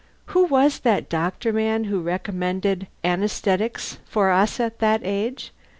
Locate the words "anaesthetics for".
3.03-4.31